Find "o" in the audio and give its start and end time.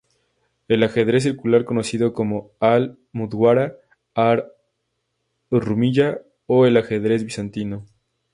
6.47-6.65